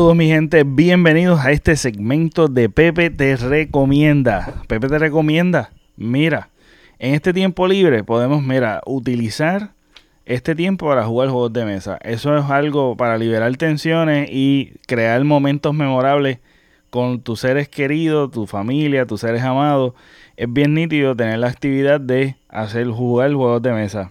[0.00, 4.62] Mi gente, bienvenidos a este segmento de Pepe te recomienda.
[4.66, 6.48] Pepe te recomienda, mira,
[6.98, 9.72] en este tiempo libre podemos, mira, utilizar
[10.24, 11.98] este tiempo para jugar juegos de mesa.
[12.02, 16.38] Eso es algo para liberar tensiones y crear momentos memorables
[16.88, 19.92] con tus seres queridos, tu familia, tus seres amados.
[20.38, 24.10] Es bien nítido tener la actividad de hacer jugar juegos de mesa.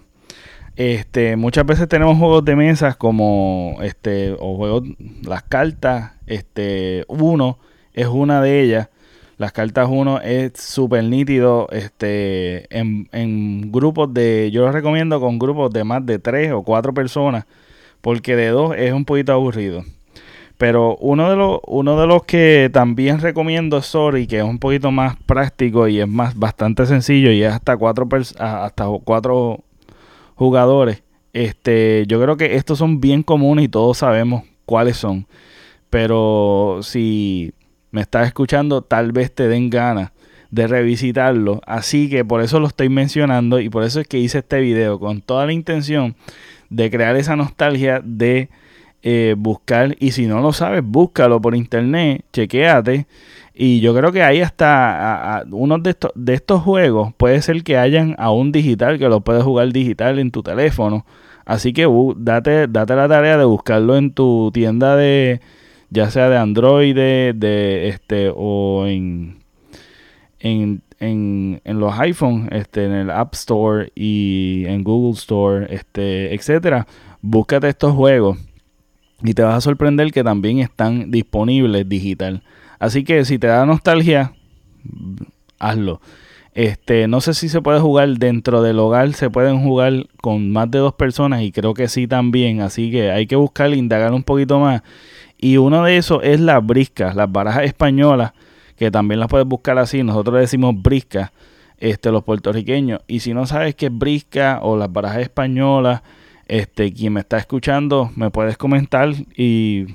[0.80, 4.84] Este, muchas veces tenemos juegos de mesas como este o juegos
[5.22, 7.58] las cartas, este uno
[7.92, 8.88] es una de ellas.
[9.36, 15.38] Las cartas uno es súper nítido este, en, en, grupos de, yo lo recomiendo con
[15.38, 17.44] grupos de más de tres o cuatro personas,
[18.00, 19.84] porque de dos es un poquito aburrido.
[20.56, 24.58] Pero uno de los, uno de los que también recomiendo es Sorry, que es un
[24.58, 28.08] poquito más práctico y es más bastante sencillo y es hasta cuatro,
[28.38, 29.64] hasta cuatro
[30.40, 31.02] jugadores.
[31.34, 35.26] Este, yo creo que estos son bien comunes y todos sabemos cuáles son.
[35.90, 37.52] Pero si
[37.90, 40.12] me estás escuchando, tal vez te den ganas
[40.50, 41.60] de revisitarlo.
[41.66, 44.98] Así que por eso lo estoy mencionando y por eso es que hice este video
[44.98, 46.16] con toda la intención
[46.70, 48.48] de crear esa nostalgia de
[49.02, 49.94] eh, buscar.
[50.00, 53.06] Y si no lo sabes, búscalo por internet, chequeate
[53.62, 57.76] y yo creo que ahí hasta uno de estos, de estos juegos puede ser que
[57.76, 61.04] hayan aún digital, que lo puedes jugar digital en tu teléfono.
[61.44, 61.86] Así que
[62.16, 65.42] date, date la tarea de buscarlo en tu tienda de,
[65.90, 69.40] ya sea de Android, de, este, o en,
[70.38, 76.34] en, en, en, los iPhones, este, en el App Store y en Google Store, este,
[76.34, 76.86] etcétera.
[77.20, 78.38] Búscate estos juegos
[79.22, 82.42] y te vas a sorprender que también están disponibles digital.
[82.80, 84.32] Así que si te da nostalgia,
[85.58, 86.00] hazlo.
[86.52, 90.68] Este, no sé si se puede jugar dentro del hogar, se pueden jugar con más
[90.70, 94.24] de dos personas y creo que sí también, así que hay que buscar, indagar un
[94.24, 94.82] poquito más.
[95.38, 98.32] Y uno de esos es las briscas, las barajas españolas,
[98.76, 101.30] que también las puedes buscar así, nosotros decimos briscas,
[101.78, 103.00] este, los puertorriqueños.
[103.06, 106.02] Y si no sabes qué es brisca o las barajas españolas,
[106.48, 109.86] este, quien me está escuchando, me puedes comentar y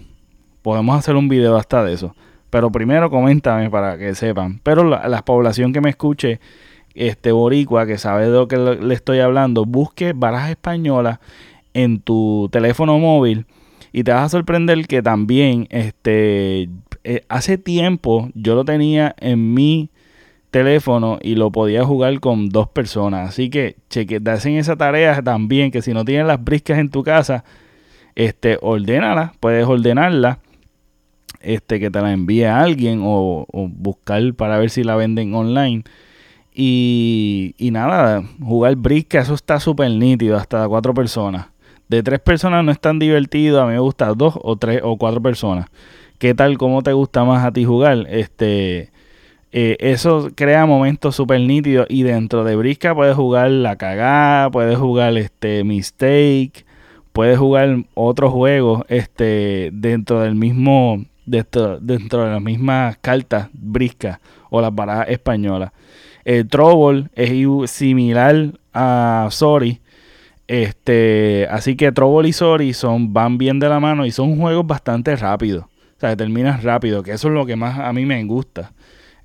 [0.62, 2.16] podemos hacer un video hasta de eso.
[2.55, 4.61] Pero primero coméntame para que sepan.
[4.63, 6.39] Pero la, población que me escuche,
[6.93, 11.19] este boricua, que sabe de lo que le, estoy hablando, busque barajas españolas
[11.73, 13.45] en tu teléfono móvil
[13.91, 16.69] y te vas a sorprender que también este
[17.03, 19.89] eh, hace tiempo yo lo tenía en mi
[20.49, 23.27] teléfono y lo podía jugar con dos personas.
[23.27, 27.03] Así que cheque, hacen esa tarea también, que si no tienes las briscas en tu
[27.03, 27.43] casa,
[28.16, 30.39] este, ordénala, puedes ordenarla
[31.45, 35.83] este, que te la envíe a alguien o, buscar para ver si la venden online.
[36.53, 41.47] Y, y nada, jugar brisca, eso está súper nítido, hasta cuatro personas.
[41.88, 44.97] De tres personas no es tan divertido, a mí me gusta dos o tres o
[44.97, 45.67] cuatro personas.
[46.17, 46.57] ¿Qué tal?
[46.57, 48.07] ¿Cómo te gusta más a ti jugar?
[48.09, 48.91] Este,
[49.51, 54.78] eh, eso crea momentos súper nítidos y dentro de brisca puedes jugar la cagada, puedes
[54.78, 56.66] jugar este mistake,
[57.13, 64.19] puedes jugar otros juegos este, dentro del mismo dentro, dentro de las mismas cartas briscas
[64.50, 65.72] o las barajas españolas.
[66.24, 69.81] El Trouble es similar a Sorry.
[70.47, 74.66] Este, así que Trouble y Sorry son, van bien de la mano y son juegos
[74.66, 75.66] bastante rápidos.
[75.66, 78.74] O sea, que terminas rápido, que eso es lo que más a mí me gusta.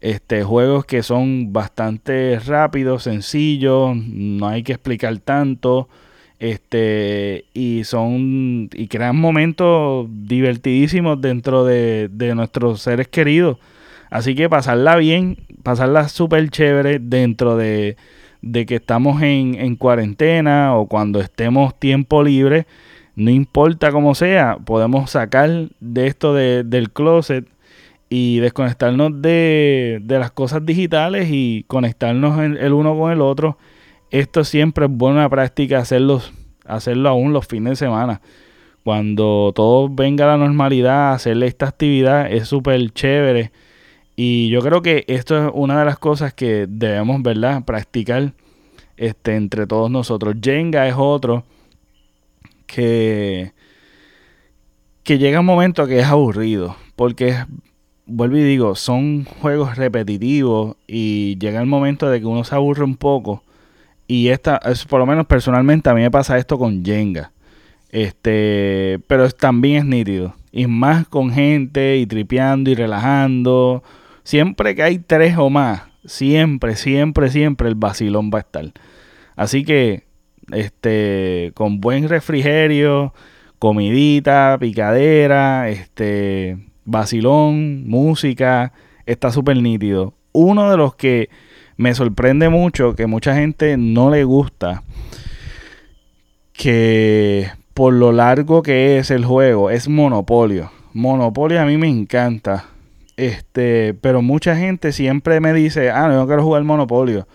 [0.00, 5.88] Este, juegos que son bastante rápidos, sencillos, no hay que explicar tanto
[6.40, 13.58] este y son y crean momentos divertidísimos dentro de, nuestros seres queridos.
[14.10, 17.96] Así que pasarla bien pasarla súper chévere dentro de,
[18.66, 22.66] que estamos en, en, cuarentena o cuando estemos tiempo libre.
[23.14, 27.46] No importa cómo sea podemos sacar de esto del closet
[28.08, 33.58] y desconectarnos de, de las cosas digitales y conectarnos el uno con el otro
[34.10, 36.20] esto siempre es buena práctica hacerlo,
[37.08, 38.20] aún los fines de semana.
[38.82, 43.52] Cuando todo venga a la normalidad, hacerle esta actividad es súper chévere.
[44.16, 48.32] Y yo creo que esto es una de las cosas que debemos, ¿verdad?, practicar
[48.96, 50.36] este, entre todos nosotros.
[50.42, 51.44] Jenga es otro
[52.66, 53.52] que,
[55.04, 56.76] que llega un momento que es aburrido.
[56.96, 57.36] Porque,
[58.06, 62.84] vuelvo y digo, son juegos repetitivos y llega el momento de que uno se aburre
[62.84, 63.44] un poco
[64.10, 67.30] y esta, es, por lo menos personalmente a mí me pasa esto con Jenga.
[67.90, 70.34] Este, pero también es nítido.
[70.50, 73.84] Y más con gente y tripeando y relajando.
[74.24, 78.64] Siempre que hay tres o más, siempre, siempre, siempre el vacilón va a estar.
[79.36, 80.02] Así que,
[80.50, 83.14] este, con buen refrigerio,
[83.60, 88.72] comidita, picadera, este, vacilón, música,
[89.06, 90.14] está súper nítido.
[90.32, 91.30] Uno de los que
[91.80, 94.82] me sorprende mucho, que mucha gente no le gusta,
[96.52, 100.70] que por lo largo que es el juego, es Monopolio.
[100.92, 102.66] Monopolio a mí me encanta.
[103.16, 107.26] Este, pero mucha gente siempre me dice, ah, no, quiero jugar Monopolio.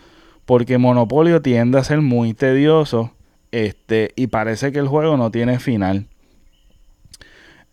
[0.45, 3.13] Porque Monopolio tiende a ser muy tedioso.
[3.51, 6.05] Este, y parece que el juego no tiene final.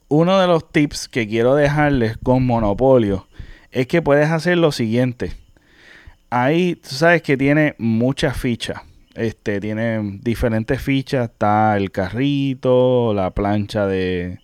[0.08, 3.26] Uno de los tips que quiero dejarles con Monopolio
[3.72, 5.41] es que puedes hacer lo siguiente.
[6.34, 8.80] Ahí tú sabes que tiene muchas fichas.
[9.14, 11.28] Este tiene diferentes fichas.
[11.28, 14.38] Está el carrito, la plancha de,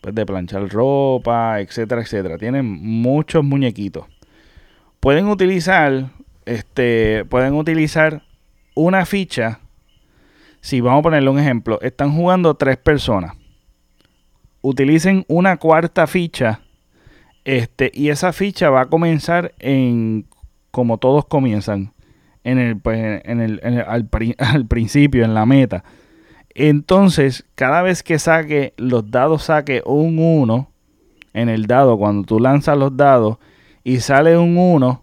[0.00, 2.36] pues, de planchar ropa, etcétera, etcétera.
[2.36, 4.06] Tienen muchos muñequitos.
[4.98, 6.10] Pueden utilizar,
[6.46, 8.24] este, pueden utilizar
[8.74, 9.60] una ficha.
[10.62, 13.36] Si vamos a ponerle un ejemplo, están jugando tres personas.
[14.62, 16.62] Utilicen una cuarta ficha.
[17.44, 20.26] Este, y esa ficha va a comenzar en
[20.74, 21.92] como todos comienzan.
[22.42, 25.84] En el, pues, en el, al, al principio, en la meta.
[26.52, 30.68] Entonces, cada vez que saque los dados, saque un 1
[31.32, 33.38] en el dado, cuando tú lanzas los dados
[33.84, 35.02] y sale un 1,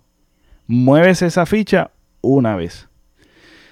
[0.68, 2.90] mueves esa ficha una vez.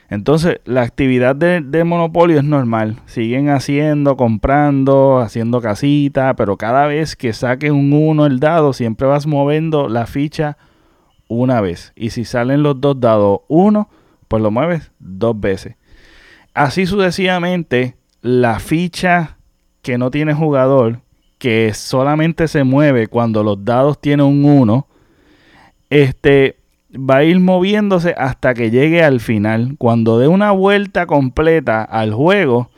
[0.09, 2.95] Entonces, la actividad de, monopolio es normal.
[3.07, 9.05] Siguen haciendo, comprando, haciendo casita, pero cada vez que saques un 1 el dado, siempre
[9.05, 10.57] vas moviendo la ficha
[11.29, 11.93] una vez.
[11.95, 13.87] Y si salen los dos dados 1,
[14.27, 15.75] pues lo mueves dos veces.
[16.53, 19.37] Así sucesivamente, la ficha
[19.81, 20.99] que no tiene jugador,
[21.37, 24.87] que solamente se mueve cuando los dados tienen un 1,
[25.89, 26.57] este,
[26.93, 29.75] va a ir moviéndose hasta que llegue al final.
[29.77, 32.69] Cuando dé una vuelta completa al juego,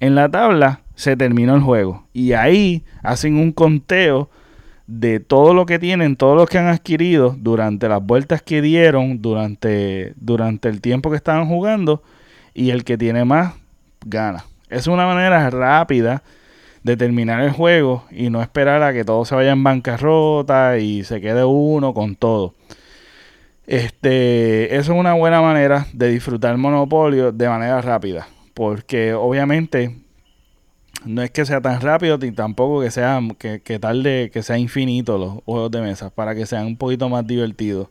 [0.00, 2.06] en la tabla se terminó el juego.
[2.12, 4.28] Y ahí hacen un conteo
[4.86, 9.22] de todo lo que tienen, todo lo que han adquirido durante las vueltas que dieron,
[9.22, 12.02] durante, durante el tiempo que estaban jugando
[12.52, 13.54] y el que tiene más
[14.04, 14.44] gana.
[14.68, 16.22] Es una manera rápida
[16.82, 21.02] de terminar el juego y no esperar a que todo se vaya en bancarrota y
[21.04, 22.54] se quede uno con todo.
[23.66, 30.03] Este, eso es una buena manera de disfrutar monopolio de manera rápida, porque obviamente
[31.04, 34.58] no es que sea tan rápido ni tampoco que sea que, que tarde que sea
[34.58, 37.88] infinito los juegos de mesa para que sean un poquito más divertidos.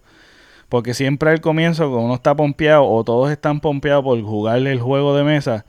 [0.70, 4.80] Porque siempre al comienzo, cuando uno está pompeado o todos están pompeados por jugarle el
[4.80, 5.66] juego de mesa,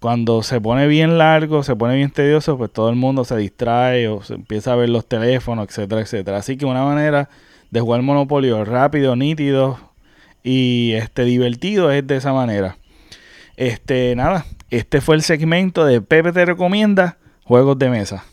[0.00, 4.08] cuando se pone bien largo, se pone bien tedioso, pues todo el mundo se distrae
[4.08, 6.38] o se empieza a ver los teléfonos, etcétera, etcétera.
[6.38, 7.28] Así que una manera
[7.70, 9.78] de jugar Monopolio rápido, nítido
[10.42, 12.76] y este divertido es de esa manera.
[13.56, 18.24] Este, nada, este fue el segmento de Pepe te recomienda juegos de mesa.